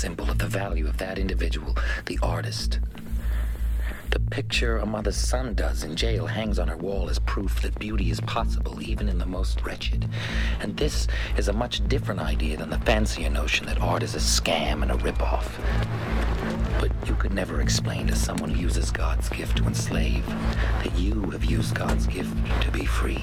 [0.00, 2.78] simple of the value of that individual, the artist.
[4.08, 7.78] The picture a mother's son does in jail hangs on her wall as proof that
[7.78, 10.08] beauty is possible even in the most wretched.
[10.60, 14.20] And this is a much different idea than the fancier notion that art is a
[14.20, 15.50] scam and a ripoff.
[16.80, 20.26] But you could never explain to someone who uses God's gift to enslave
[20.82, 23.22] that you have used God's gift to be free.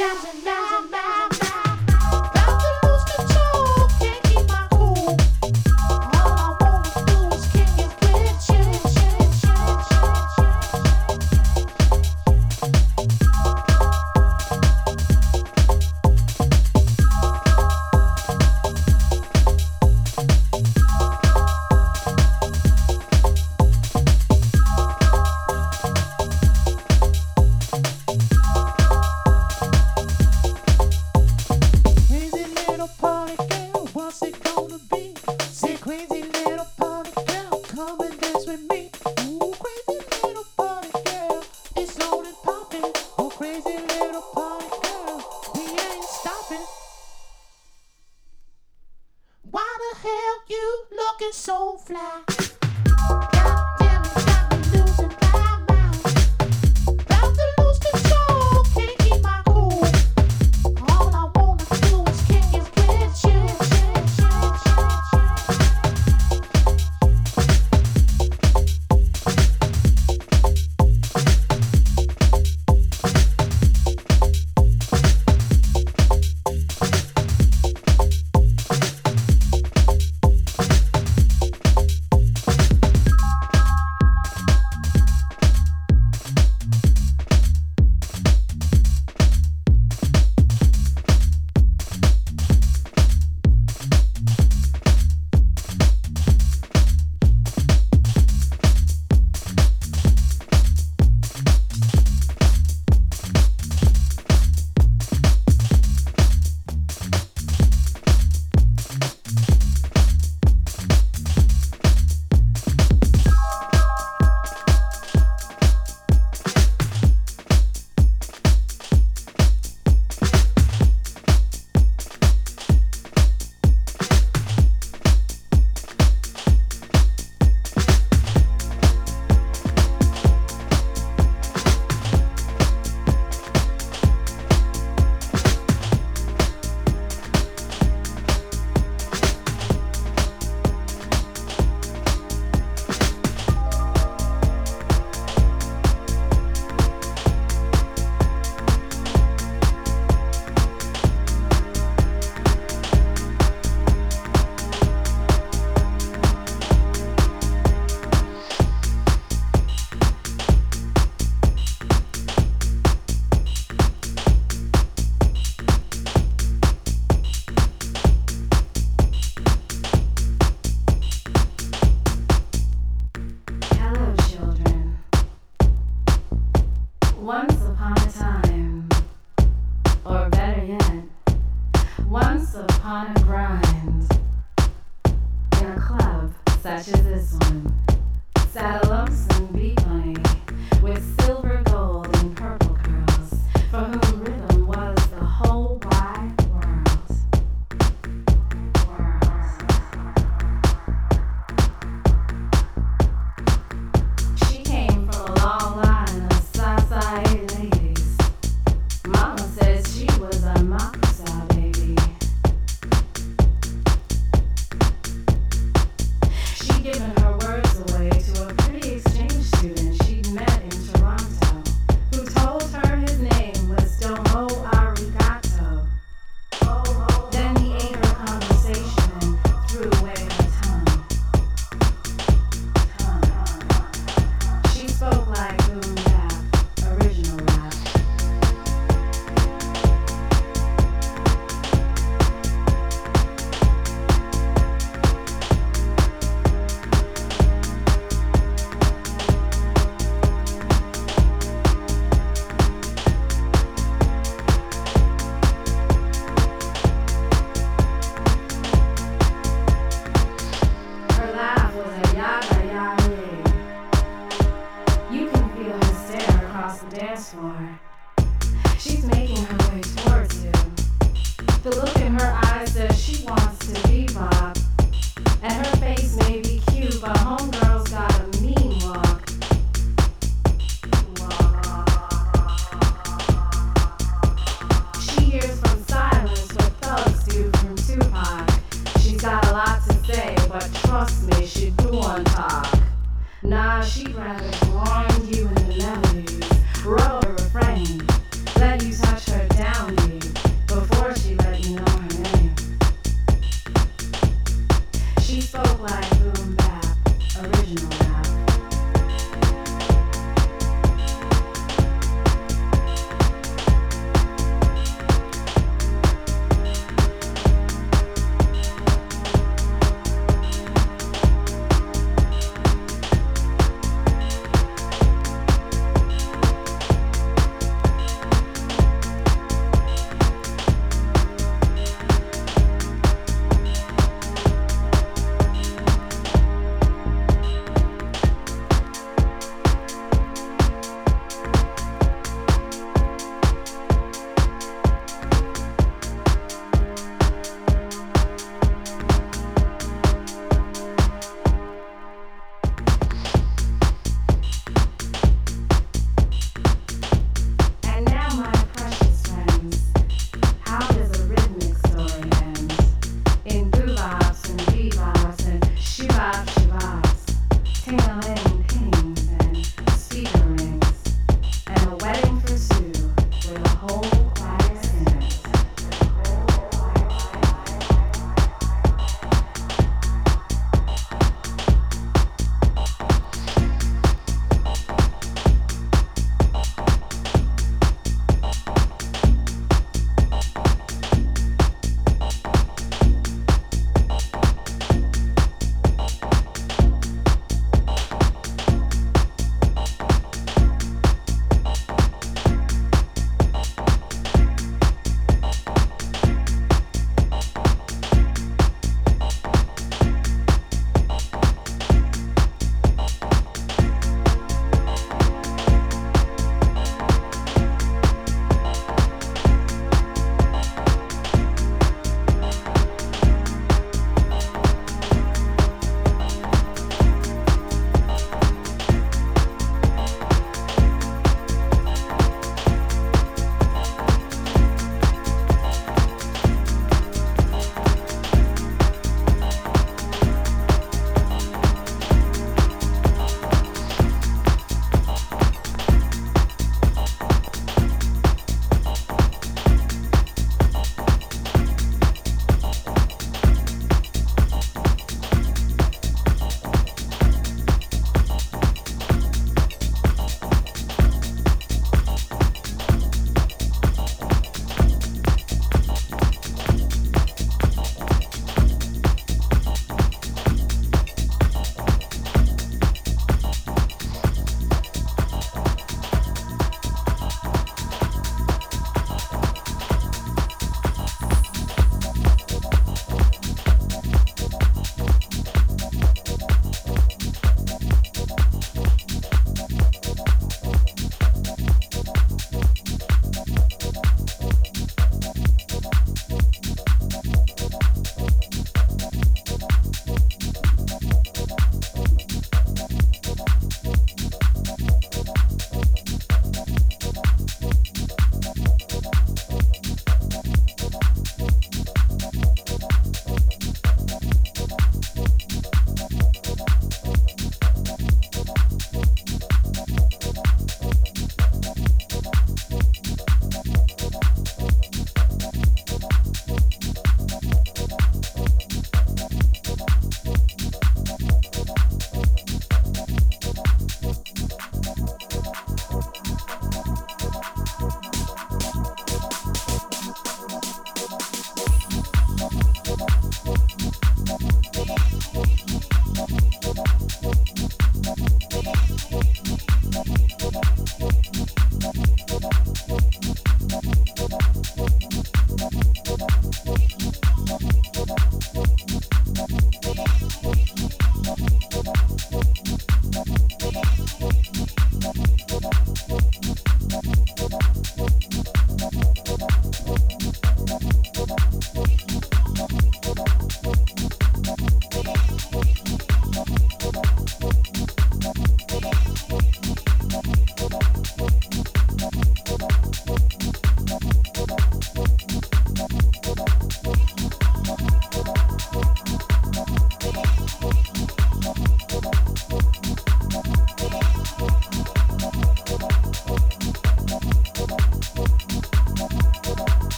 [0.00, 0.49] doesn't know.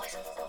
[0.00, 0.39] 为什么？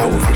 [0.00, 0.29] So